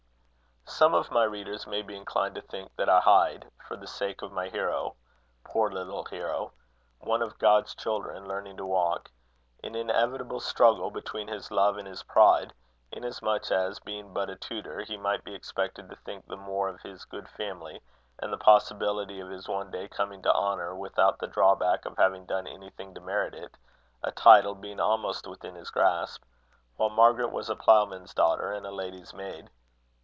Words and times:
Some 0.65 0.93
of 0.95 1.11
my 1.11 1.25
readers 1.25 1.67
may 1.67 1.81
be 1.83 1.95
inclined 1.97 2.33
to 2.35 2.41
think 2.41 2.75
that 2.77 2.89
I 2.89 3.01
hide, 3.01 3.51
for 3.67 3.75
the 3.75 3.85
sake 3.85 4.21
of 4.23 4.31
my 4.31 4.47
hero 4.49 4.95
poor 5.43 5.69
little 5.69 6.05
hero, 6.05 6.53
one 6.99 7.21
of 7.21 7.37
God's 7.37 7.75
children, 7.75 8.27
learning 8.27 8.57
to 8.57 8.65
walk 8.65 9.11
an 9.63 9.75
inevitable 9.75 10.39
struggle 10.39 10.89
between 10.89 11.27
his 11.27 11.51
love 11.51 11.77
and 11.77 11.87
his 11.87 12.01
pride; 12.03 12.53
inasmuch 12.91 13.51
as, 13.51 13.79
being 13.79 14.11
but 14.13 14.29
a 14.29 14.35
tutor, 14.35 14.79
he 14.79 14.97
might 14.97 15.23
be 15.23 15.35
expected 15.35 15.87
to 15.89 15.95
think 15.97 16.25
the 16.25 16.37
more 16.37 16.67
of 16.69 16.81
his 16.81 17.05
good 17.05 17.27
family, 17.29 17.81
and 18.17 18.31
the 18.33 18.37
possibility 18.37 19.19
of 19.19 19.29
his 19.29 19.47
one 19.49 19.69
day 19.69 19.87
coming 19.87 20.23
to 20.23 20.33
honour 20.33 20.73
without 20.73 21.19
the 21.19 21.27
drawback 21.27 21.85
of 21.85 21.97
having 21.97 22.25
done 22.25 22.47
anything 22.47 22.95
to 22.95 23.01
merit 23.01 23.35
it, 23.35 23.55
a 24.03 24.09
title 24.11 24.55
being 24.55 24.79
almost 24.79 25.27
within 25.27 25.53
his 25.53 25.69
grasp; 25.69 26.23
while 26.77 26.89
Margaret 26.89 27.31
was 27.31 27.51
a 27.51 27.55
ploughman's 27.55 28.15
daughter, 28.15 28.51
and 28.53 28.65
a 28.65 28.71
lady's 28.71 29.13
maid. 29.13 29.49